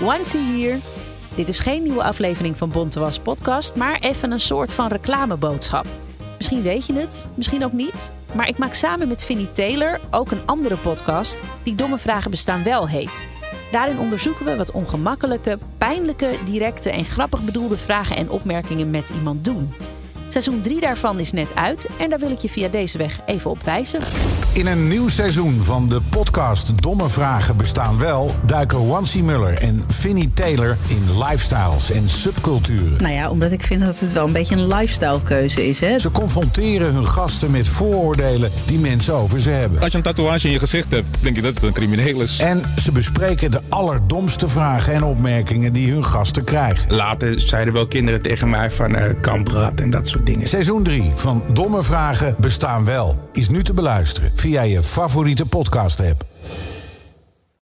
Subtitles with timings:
[0.00, 0.78] Wansie hier.
[1.34, 5.86] Dit is geen nieuwe aflevering van Bontewas podcast, maar even een soort van reclameboodschap.
[6.36, 8.12] Misschien weet je het, misschien ook niet.
[8.32, 12.62] Maar ik maak samen met Vinnie Taylor ook een andere podcast die Domme Vragen Bestaan
[12.62, 13.24] Wel heet.
[13.72, 19.44] Daarin onderzoeken we wat ongemakkelijke, pijnlijke, directe en grappig bedoelde vragen en opmerkingen met iemand
[19.44, 19.72] doen.
[20.32, 23.50] Seizoen 3 daarvan is net uit en daar wil ik je via deze weg even
[23.50, 24.00] op wijzen.
[24.52, 28.34] In een nieuw seizoen van de podcast Domme Vragen Bestaan Wel...
[28.46, 33.02] duiken Wansie Muller en Vinnie Taylor in lifestyles en subculturen.
[33.02, 35.80] Nou ja, omdat ik vind dat het wel een beetje een lifestyle keuze is.
[35.80, 35.98] Hè?
[35.98, 39.80] Ze confronteren hun gasten met vooroordelen die mensen over ze hebben.
[39.80, 42.38] Als je een tatoeage in je gezicht hebt, denk je dat het een crimineel is.
[42.38, 46.94] En ze bespreken de allerdomste vragen en opmerkingen die hun gasten krijgen.
[46.94, 49.04] Later zeiden wel kinderen tegen mij van uh,
[49.74, 50.46] en dat soort dingen.
[50.46, 56.00] Seizoen 3 van Domme Vragen Bestaan Wel is nu te beluisteren via je favoriete podcast
[56.00, 56.24] app.